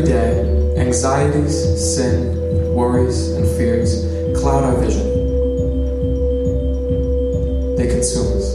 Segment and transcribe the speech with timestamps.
[0.00, 4.06] Every day, anxieties, sin, worries, and fears
[4.40, 5.04] cloud our vision.
[7.76, 8.54] They consume us.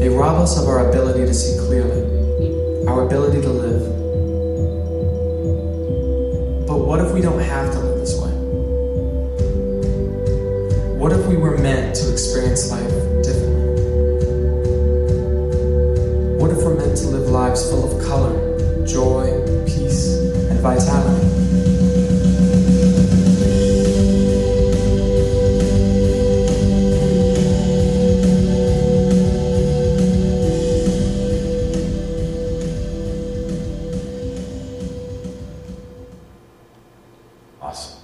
[0.00, 3.82] They rob us of our ability to see clearly, our ability to live.
[6.66, 8.30] But what if we don't have to live this way?
[10.96, 13.09] What if we were meant to experience life
[16.90, 19.30] To live lives full of color, joy,
[19.64, 20.18] peace,
[20.50, 21.24] and vitality?
[37.62, 38.00] Awesome.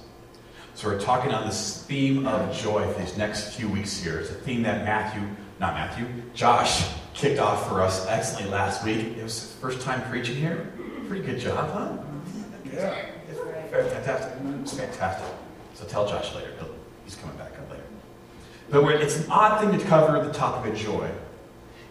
[0.75, 4.19] So we're talking on this theme of joy for these next few weeks here.
[4.19, 5.21] It's a theme that Matthew,
[5.59, 8.99] not Matthew, Josh kicked off for us excellently last week.
[8.99, 10.71] It was his first time preaching here.
[11.07, 11.97] Pretty good job, huh?
[12.71, 12.95] Yeah.
[13.71, 14.33] Very fantastic.
[14.61, 15.27] It's fantastic.
[15.73, 16.53] So tell Josh later.
[16.59, 16.69] He'll,
[17.05, 17.83] he's coming back up later.
[18.69, 21.09] But we're, it's an odd thing to cover the topic of joy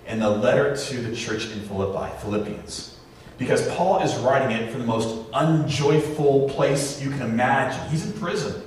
[0.07, 2.97] in the letter to the church in Philippi, Philippians.
[3.37, 7.87] Because Paul is writing it from the most unjoyful place you can imagine.
[7.91, 8.63] He's in prison.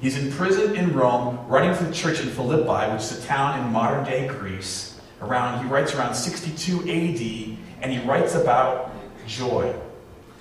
[0.00, 3.58] He's in prison in Rome, writing to the church in Philippi, which is a town
[3.58, 4.87] in modern day Greece.
[5.20, 8.92] Around, he writes around 62 AD, and he writes about
[9.26, 9.74] joy.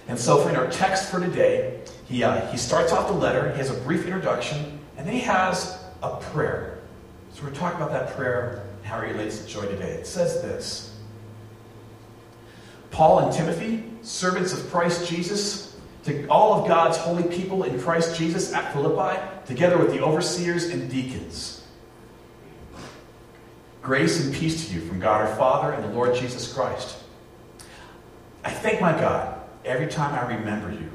[0.08, 3.52] And so, for in our text for today, he, uh, he starts off the letter,
[3.52, 6.80] he has a brief introduction, and then he has a prayer.
[7.33, 9.94] So, we're talking about that prayer and how it relates to joy today.
[9.94, 10.95] It says this
[12.92, 18.17] Paul and Timothy, servants of Christ Jesus, to all of God's holy people in Christ
[18.17, 21.56] Jesus at Philippi, together with the overseers and deacons.
[23.88, 26.97] Grace and peace to you from God our Father and the Lord Jesus Christ.
[28.43, 30.91] I thank my God every time I remember you.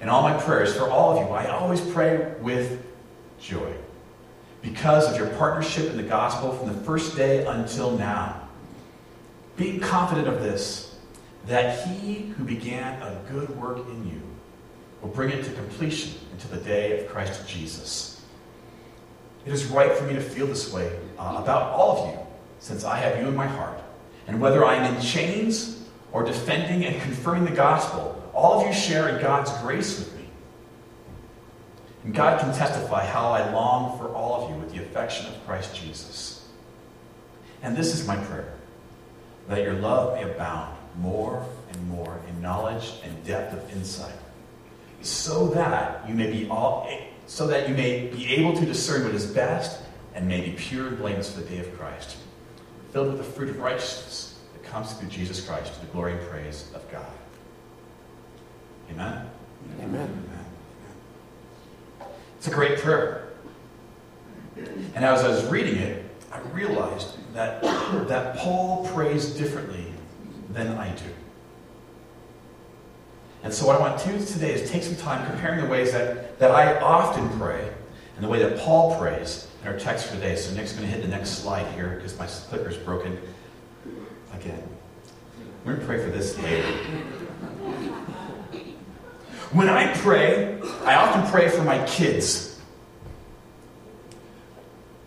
[0.00, 2.82] In all my prayers for all of you, I always pray with
[3.38, 3.70] joy
[4.62, 8.48] because of your partnership in the gospel from the first day until now.
[9.58, 10.96] Being confident of this,
[11.44, 14.22] that he who began a good work in you
[15.02, 18.22] will bring it to completion until the day of Christ Jesus.
[19.44, 22.18] It is right for me to feel this way uh, about all of you,
[22.58, 23.78] since I have you in my heart.
[24.26, 25.82] And whether I am in chains
[26.12, 30.24] or defending and confirming the gospel, all of you share in God's grace with me.
[32.04, 35.46] And God can testify how I long for all of you with the affection of
[35.46, 36.48] Christ Jesus.
[37.62, 38.54] And this is my prayer
[39.48, 44.14] that your love may abound more and more in knowledge and depth of insight,
[45.02, 46.88] so that you may be all
[47.26, 49.80] so that you may be able to discern what is best
[50.14, 52.16] and may be pure and blameless for the day of Christ,
[52.92, 56.28] filled with the fruit of righteousness that comes through Jesus Christ to the glory and
[56.28, 57.06] praise of God.
[58.90, 59.30] Amen.
[59.80, 59.90] Amen.
[59.92, 60.24] Amen.
[62.38, 63.28] It's a great prayer.
[64.94, 67.62] And as I was reading it, I realized that,
[68.08, 69.86] that Paul prays differently
[70.50, 71.04] than I do.
[73.42, 75.92] And so, what I want to do today is take some time comparing the ways
[75.92, 77.70] that, that I often pray
[78.16, 80.36] and the way that Paul prays our text for today.
[80.36, 83.18] So, Nick's going to hit the next slide here because my clicker's broken
[84.32, 84.62] again.
[85.64, 86.66] We're going to pray for this later.
[89.52, 92.60] When I pray, I often pray for my kids.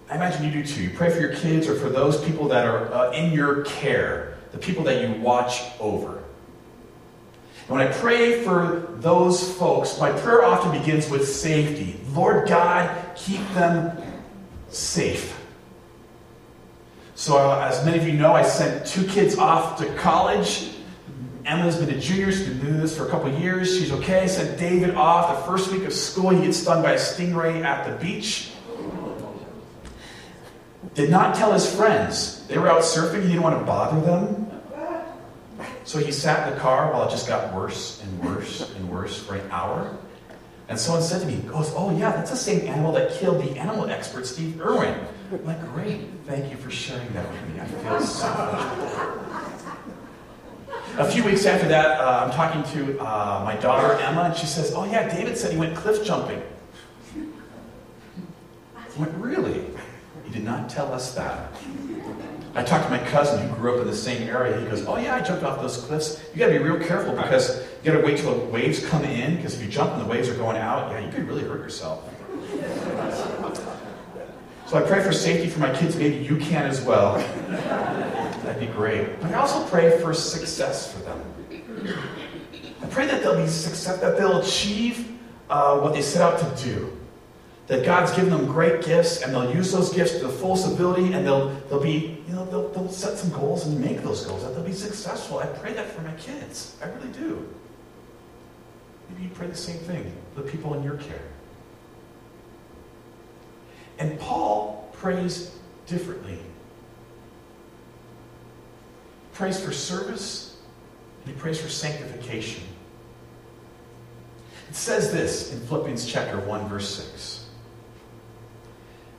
[0.09, 0.83] I imagine you do too.
[0.83, 4.37] You pray for your kids or for those people that are uh, in your care,
[4.51, 6.17] the people that you watch over.
[7.67, 11.99] And when I pray for those folks, my prayer often begins with safety.
[12.11, 13.97] Lord God, keep them
[14.75, 15.39] safe.
[17.15, 20.69] So, uh, as many of you know, I sent two kids off to college.
[21.45, 23.77] Emma's been a junior, she's been doing this for a couple years.
[23.77, 24.21] She's okay.
[24.21, 26.29] I Sent David off the first week of school.
[26.29, 28.51] He gets stung by a stingray at the beach.
[30.95, 32.47] Did not tell his friends.
[32.47, 33.21] They were out surfing.
[33.23, 34.43] He didn't want to bother them.
[35.85, 39.21] So he sat in the car while it just got worse and worse and worse
[39.21, 39.97] for an hour.
[40.69, 43.57] And someone said to me, goes, Oh, yeah, that's the same animal that killed the
[43.59, 44.97] animal expert, Steve Irwin.
[45.31, 46.01] I'm like, Great.
[46.25, 47.59] Thank you for sharing that with me.
[47.59, 49.19] I feel so much better.
[50.99, 54.45] A few weeks after that, uh, I'm talking to uh, my daughter, Emma, and she
[54.45, 56.41] says, Oh, yeah, David said he went cliff jumping.
[58.77, 59.65] I went, Really?
[60.23, 61.51] He did not tell us that.
[62.55, 64.59] I talked to my cousin who grew up in the same area.
[64.59, 66.21] He goes, Oh, yeah, I jumped off those cliffs.
[66.33, 69.03] You got to be real careful because you got to wait till the waves come
[69.03, 71.43] in because if you jump and the waves are going out, yeah, you could really
[71.43, 72.07] hurt yourself.
[74.67, 75.95] So I pray for safety for my kids.
[75.95, 77.17] Maybe you can as well.
[78.43, 79.19] That'd be great.
[79.19, 81.21] But I also pray for success for them.
[82.81, 85.11] I pray that they'll be success, that they'll achieve
[85.49, 86.97] uh, what they set out to do.
[87.67, 91.13] That God's given them great gifts, and they'll use those gifts to the fullest ability,
[91.13, 94.43] and they'll they'll be you know they'll, they'll set some goals and make those goals.
[94.43, 95.39] That they'll be successful.
[95.39, 96.75] I pray that for my kids.
[96.83, 97.47] I really do.
[99.09, 101.21] Maybe you pray the same thing for the people in your care.
[103.99, 105.51] And Paul prays
[105.85, 106.33] differently.
[106.33, 106.41] He
[109.33, 110.57] prays for service,
[111.23, 112.63] and he prays for sanctification.
[114.69, 117.42] It says this in Philippians chapter 1, verse 6.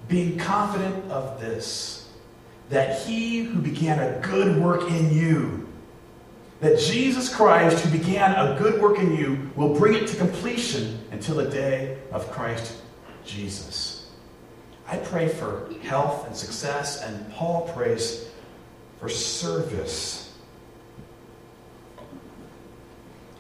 [0.09, 2.09] Being confident of this,
[2.71, 5.69] that he who began a good work in you,
[6.61, 10.99] that Jesus Christ, who began a good work in you, will bring it to completion
[11.11, 12.77] until the day of Christ
[13.25, 14.11] Jesus.
[14.87, 18.29] I pray for health and success, and Paul prays
[19.01, 20.33] for service.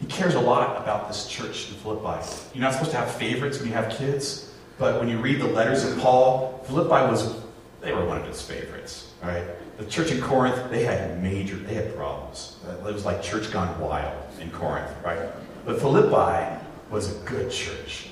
[0.00, 2.26] He cares a lot about this church in Philippi.
[2.52, 5.46] You're not supposed to have favorites when you have kids, but when you read the
[5.46, 7.36] letters of Paul, Philippi was,
[7.80, 9.44] they were one of his favorites, right?
[9.78, 12.56] The church in Corinth, they had major, they had problems.
[12.68, 15.30] It was like church gone wild in Corinth, right?
[15.64, 16.60] But Philippi
[16.90, 18.08] was a good church.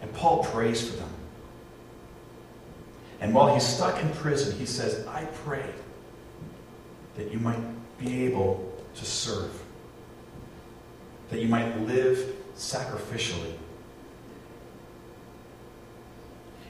[0.00, 1.08] And Paul prays for them.
[3.20, 5.64] And while he's stuck in prison, he says, I pray
[7.16, 7.62] that you might
[7.98, 9.50] be able to serve,
[11.30, 12.18] that you might live
[12.56, 13.54] sacrificially.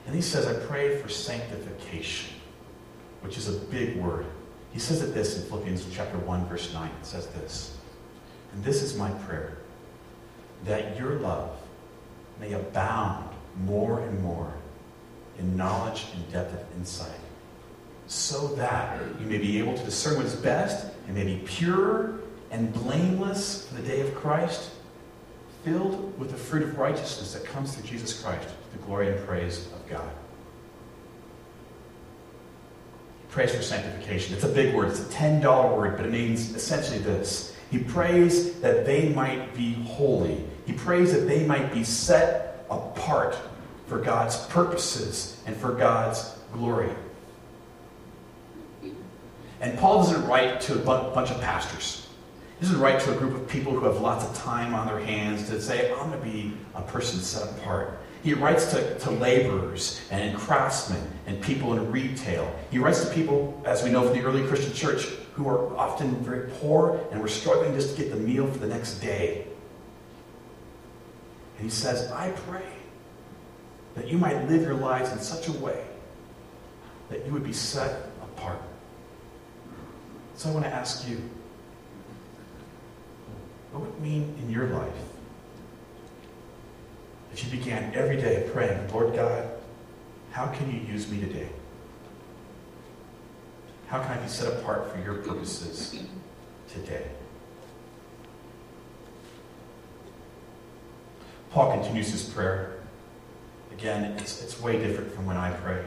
[0.07, 2.35] And he says, I pray for sanctification,
[3.23, 4.27] which is a big word.
[4.73, 6.89] He says it this in Philippians chapter 1, verse 9.
[6.89, 7.77] It says this.
[8.53, 9.59] And this is my prayer,
[10.65, 11.57] that your love
[12.41, 13.29] may abound
[13.65, 14.53] more and more
[15.39, 17.21] in knowledge and depth of insight,
[18.07, 22.21] so that you may be able to discern what is best and may be pure
[22.51, 24.71] and blameless for the day of Christ,
[25.65, 29.67] filled with the fruit of righteousness that comes through Jesus Christ, the glory and praise
[29.67, 30.11] of God.
[33.23, 34.35] He prays for sanctification.
[34.35, 37.55] It's a big word, it's a $10 word, but it means essentially this.
[37.71, 40.45] He prays that they might be holy.
[40.67, 43.37] He prays that they might be set apart
[43.87, 46.91] for God's purposes and for God's glory.
[49.61, 52.06] And Paul doesn't write to a bunch of pastors.
[52.59, 54.99] He doesn't write to a group of people who have lots of time on their
[54.99, 57.99] hands to say, I'm going to be a person set apart.
[58.23, 62.53] He writes to, to laborers and craftsmen and people in retail.
[62.71, 65.05] He writes to people, as we know from the early Christian church,
[65.35, 68.67] who are often very poor and were struggling just to get the meal for the
[68.67, 69.47] next day.
[71.59, 72.65] And he says, I pray
[73.97, 75.85] that you might live your lives in such a way
[77.11, 78.61] that you would be set apart.
[80.37, 81.21] So I want to ask you
[83.73, 85.07] what would it mean in your life
[87.37, 89.47] if you began every day praying, Lord God,
[90.31, 91.51] how can you use me today?
[93.89, 96.03] How can I be set apart for your purposes
[96.73, 97.07] today?
[101.51, 102.81] Paul continues his prayer.
[103.71, 105.85] Again, it's, it's way different from when I pray.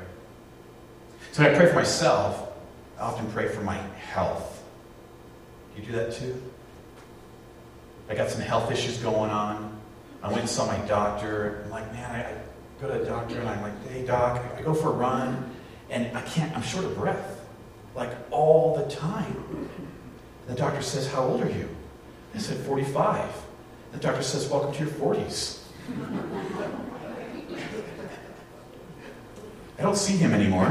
[1.32, 2.52] So when I pray for myself,
[3.00, 4.64] I often pray for my health.
[5.76, 6.40] Do you do that too?
[8.10, 9.80] I got some health issues going on.
[10.24, 11.62] I went and saw my doctor.
[11.66, 12.34] I'm like, man, I, I
[12.82, 15.52] go to the doctor and I'm like, hey, doc, I go for a run
[15.92, 17.40] and I can't, I'm short of breath,
[17.96, 19.70] like all the time.
[20.48, 21.70] The doctor says, how old are you?
[22.34, 23.30] I said, 45.
[23.92, 25.60] The doctor says, welcome to your 40s.
[29.78, 30.66] I don't see him anymore.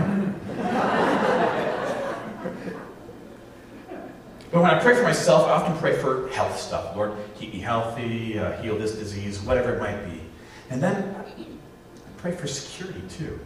[4.59, 6.97] But when I pray for myself, I often pray for health stuff.
[6.97, 10.21] Lord, keep me healthy, uh, heal this disease, whatever it might be.
[10.69, 13.39] And then I pray for security too.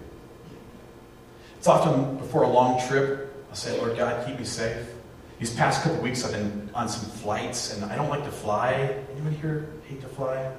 [1.58, 4.86] It's often before a long trip, I'll say, Lord God, keep me safe.
[5.38, 8.96] These past couple weeks, I've been on some flights, and I don't like to fly.
[9.12, 10.50] Anyone here hate to fly?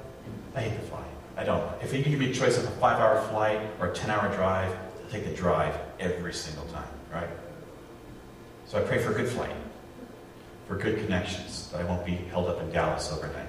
[0.54, 1.02] I hate to fly.
[1.36, 1.64] I don't.
[1.82, 5.10] If you give me a choice of a five-hour flight or a ten-hour drive, I'll
[5.10, 7.30] take the drive every single time, right?
[8.66, 9.50] So I pray for a good flight,
[10.66, 13.48] for good connections, that I won't be held up in Dallas overnight.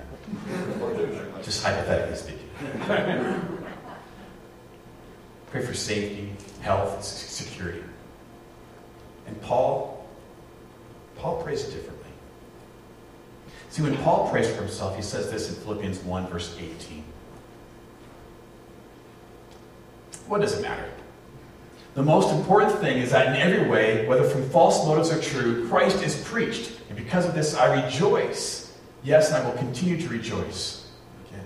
[1.44, 2.50] Just hypothetically speaking.
[5.52, 7.84] pray for safety, health, and security.
[9.28, 10.08] And Paul,
[11.16, 12.12] Paul prays differently.
[13.70, 17.04] See, when Paul prays for himself, he says this in Philippians 1, verse 18.
[20.28, 20.90] What does it matter?
[21.96, 25.68] The most important thing is that in every way, whether from false motives or true,
[25.70, 26.72] Christ is preached.
[26.90, 28.78] And because of this, I rejoice.
[29.02, 30.92] Yes, and I will continue to rejoice.
[31.26, 31.42] Okay.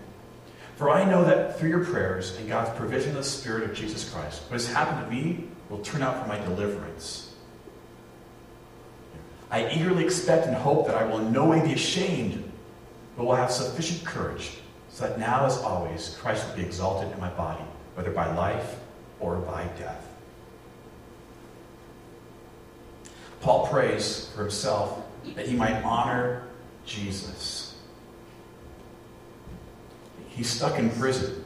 [0.75, 4.11] For I know that through your prayers and God's provision of the Spirit of Jesus
[4.11, 7.31] Christ, what has happened to me will turn out for my deliverance.
[9.51, 12.51] I eagerly expect and hope that I will in no way be ashamed,
[13.15, 14.57] but will have sufficient courage,
[14.89, 17.63] so that now, as always, Christ will be exalted in my body,
[17.93, 18.77] whether by life
[19.19, 20.08] or by death.
[23.41, 24.99] Paul prays for himself
[25.35, 26.43] that he might honor
[26.85, 27.75] Jesus.
[30.29, 31.43] He's stuck in prison.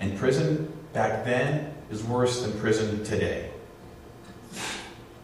[0.00, 3.50] And prison back then is worse than prison today.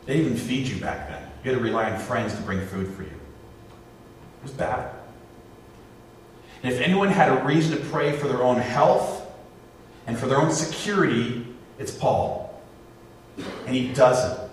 [0.06, 1.22] They didn't even feed you back then.
[1.44, 3.08] You had to rely on friends to bring food for you.
[3.08, 4.90] It was bad.
[6.62, 9.26] And if anyone had a reason to pray for their own health
[10.06, 11.46] and for their own security,
[11.78, 12.41] it's Paul.
[13.66, 14.50] And he doesn't.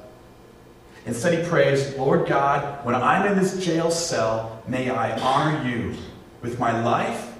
[1.05, 5.95] Instead, he prays, Lord God, when I'm in this jail cell, may I honor you
[6.41, 7.33] with my life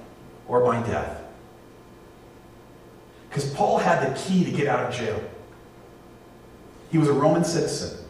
[0.48, 1.22] or my death.
[3.30, 5.22] Because Paul had the key to get out of jail.
[6.92, 8.04] He was a Roman citizen.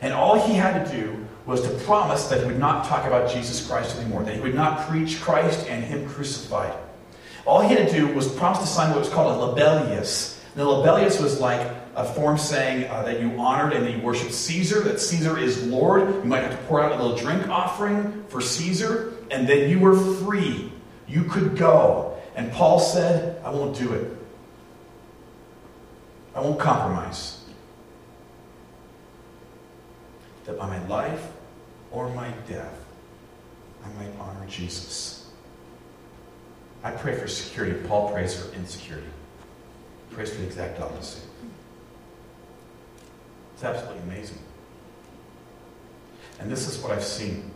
[0.00, 3.30] And all he had to do was to promise that he would not talk about
[3.30, 6.74] Jesus Christ anymore, that he would not preach Christ and him crucified.
[7.44, 10.40] All he had to do was promise to sign what was called a libellus.
[10.54, 11.60] And the libellus was like
[11.96, 15.66] a form saying uh, that you honored and that you worshiped Caesar, that Caesar is
[15.66, 16.02] Lord.
[16.02, 19.80] You might have to pour out a little drink offering for Caesar, and then you
[19.80, 20.70] were free.
[21.08, 22.18] You could go.
[22.34, 24.14] And Paul said, I won't do it.
[26.34, 27.42] I won't compromise.
[30.44, 31.26] That by my life
[31.90, 32.78] or my death,
[33.82, 35.30] I might honor Jesus.
[36.84, 37.88] I pray for security.
[37.88, 39.08] Paul prays for insecurity.
[40.10, 41.22] He prays for the exact opposite.
[43.56, 44.38] It's absolutely amazing.
[46.38, 47.50] And this is what I've seen.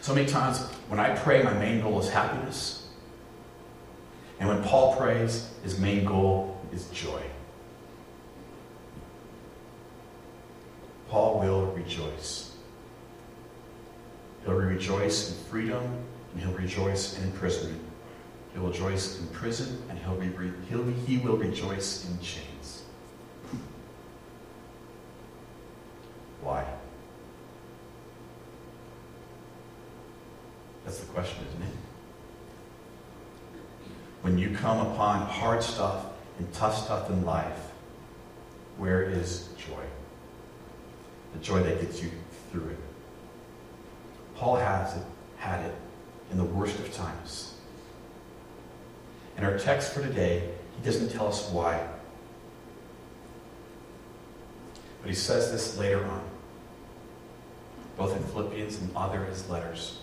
[0.00, 2.86] So many times when I pray, my main goal is happiness.
[4.38, 7.20] And when Paul prays, his main goal is joy.
[11.08, 12.54] Paul will rejoice.
[14.44, 15.82] He'll rejoice in freedom,
[16.32, 17.82] and he'll rejoice in imprisonment.
[18.52, 20.30] He will rejoice in prison, and he'll, be,
[20.68, 22.82] he'll he will rejoice in chains.
[26.42, 26.64] Why?
[30.90, 31.74] That's the question, isn't it?
[34.22, 36.06] When you come upon hard stuff
[36.36, 37.70] and tough stuff in life,
[38.76, 39.84] where is joy?
[41.32, 42.10] The joy that gets you
[42.50, 42.78] through it.
[44.34, 45.04] Paul has it,
[45.36, 45.76] had it
[46.32, 47.54] in the worst of times.
[49.38, 51.86] In our text for today, he doesn't tell us why.
[55.02, 56.22] But he says this later on
[57.96, 60.00] both in Philippians and other his letters,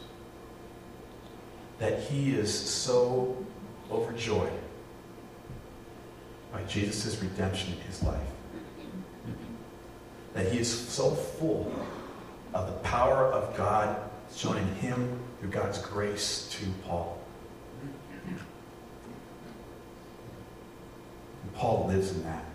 [1.80, 3.38] that he is so
[3.92, 4.52] overjoyed
[6.52, 8.20] by Jesus' redemption in his life.
[10.34, 11.72] That he is so full
[12.54, 13.98] of the power of God
[14.34, 17.20] shown in him through God's grace to Paul.
[18.26, 18.40] And
[21.54, 22.46] Paul lives in that.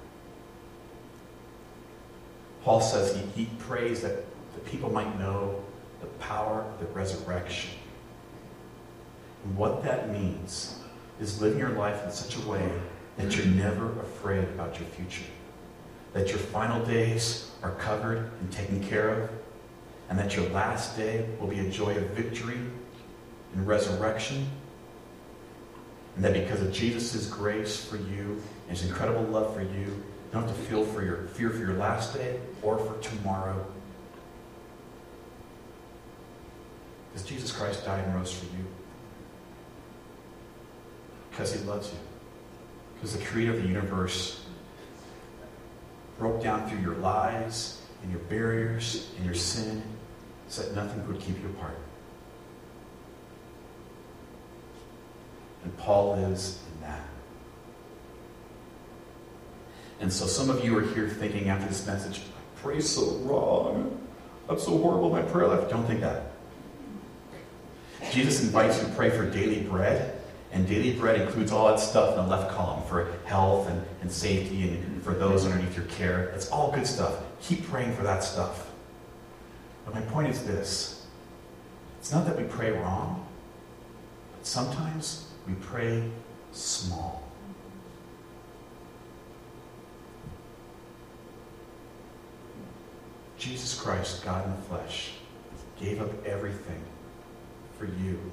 [2.62, 4.24] Paul says he, he prays that
[4.54, 5.62] that people might know
[6.00, 7.70] the power of the resurrection.
[9.44, 10.78] And what that means
[11.20, 12.70] is living your life in such a way
[13.16, 15.30] that you're never afraid about your future.
[16.12, 19.30] That your final days are covered and taken care of,
[20.08, 22.58] and that your last day will be a joy of victory
[23.54, 24.46] and resurrection.
[26.16, 30.02] And that because of Jesus' grace for you and his incredible love for you, you
[30.32, 33.66] don't have to feel for your fear for your last day or for tomorrow
[37.12, 38.64] Because Jesus Christ died and rose for you.
[41.32, 41.98] Because he loves you.
[42.94, 44.44] Because the creator of the universe
[46.18, 49.82] broke down through your lies and your barriers and your sin
[50.48, 51.76] so that nothing could keep you apart.
[55.64, 57.00] And Paul lives in that.
[60.00, 63.98] And so some of you are here thinking after this message, I pray so wrong.
[64.48, 65.70] I'm so horrible in my prayer life.
[65.70, 66.32] Don't think that.
[68.10, 70.20] Jesus invites you to pray for daily bread,
[70.52, 74.12] and daily bread includes all that stuff in the left column for health and, and
[74.12, 76.28] safety and for those underneath your care.
[76.32, 77.18] That's all good stuff.
[77.40, 78.70] Keep praying for that stuff.
[79.84, 81.06] But my point is this
[81.98, 83.26] it's not that we pray wrong,
[84.36, 86.04] but sometimes we pray
[86.52, 87.22] small.
[93.38, 95.14] Jesus Christ, God in the flesh,
[95.80, 96.80] gave up everything
[97.76, 98.30] for you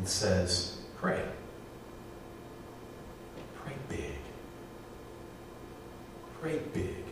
[0.00, 1.22] and says, Pray.
[3.62, 4.14] Pray big.
[6.40, 7.04] Pray big.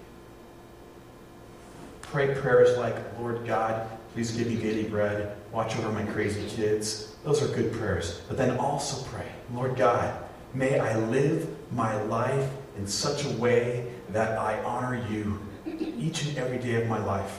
[2.00, 5.37] Pray prayers like, Lord God, please give me daily bread.
[5.52, 7.14] Watch over my crazy kids.
[7.25, 8.23] Those are good prayers.
[8.26, 13.92] But then also pray, Lord God, may I live my life in such a way
[14.09, 17.38] that I honor you each and every day of my life.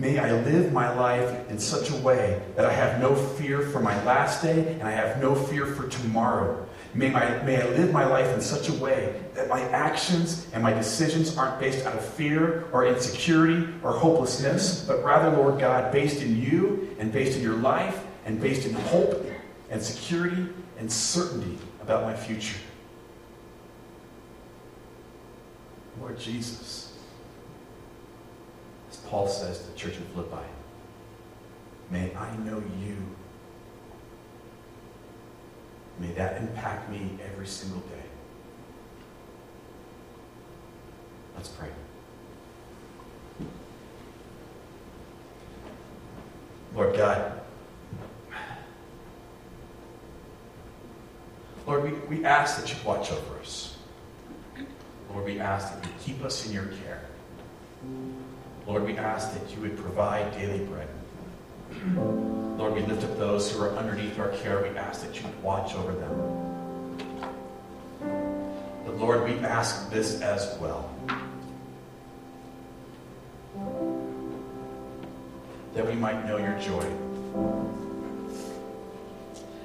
[0.00, 3.80] May I live my life in such a way that I have no fear for
[3.80, 6.66] my last day and I have no fear for tomorrow.
[6.94, 10.62] May, my, may I live my life in such a way that my actions and
[10.62, 15.92] my decisions aren't based out of fear or insecurity or hopelessness, but rather, Lord God,
[15.92, 19.26] based in you and based in your life and based in hope
[19.68, 20.46] and security
[20.78, 22.56] and certainty about my future.
[26.00, 26.89] Lord Jesus,
[29.10, 30.46] Paul says to the church in Philippi,
[31.90, 32.96] may I know you.
[35.98, 38.04] May that impact me every single day.
[41.34, 41.68] Let's pray.
[46.76, 47.40] Lord God,
[51.66, 53.76] Lord, we, we ask that you watch over us.
[55.12, 57.02] Lord, we ask that you keep us in your care.
[58.66, 60.88] Lord, we ask that you would provide daily bread.
[62.58, 64.62] Lord, we lift up those who are underneath our care.
[64.62, 66.40] We ask that you would watch over them.
[68.84, 70.90] But Lord, we ask this as well.
[75.74, 76.84] That we might know your joy.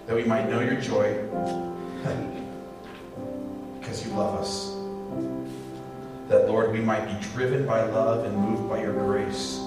[0.05, 1.13] That we might know your joy
[3.79, 4.74] because you love us.
[6.65, 9.59] Lord, we might be driven by love and moved by your grace.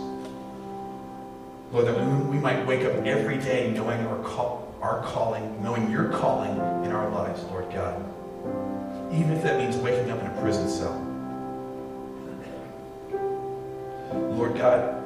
[1.70, 5.92] Lord, that we, we might wake up every day knowing our, call, our calling, knowing
[5.92, 6.50] your calling
[6.84, 8.04] in our lives, Lord God.
[9.12, 11.00] Even if that means waking up in a prison cell.
[14.32, 15.00] Lord God,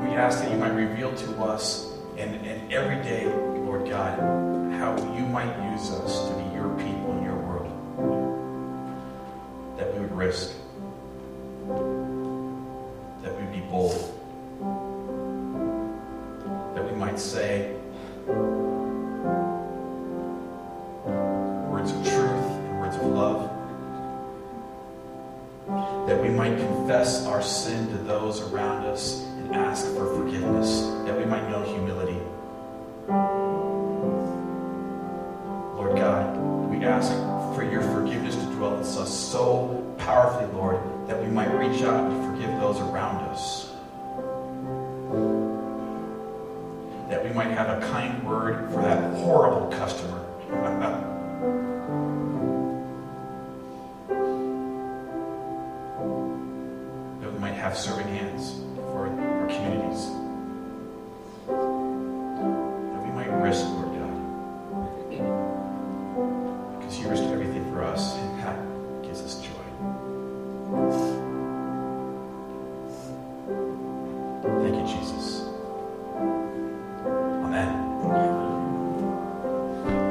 [0.00, 3.26] we ask that you might reveal to us and, and every day,
[3.64, 4.16] Lord God,
[4.74, 6.39] how you might use us to
[10.20, 10.52] risk.
[13.22, 13.96] That we be bold.
[16.74, 17.74] That we might say
[21.70, 23.50] words of truth and words of love.
[26.06, 30.82] That we might confess our sin to those around us and ask for forgiveness.
[31.06, 32.20] That we might know humility.
[40.10, 43.70] Powerfully, Lord, that we might reach out and forgive those around us.
[47.08, 50.26] That we might have a kind word for that horrible customer.
[57.20, 58.60] that we might have serving hands.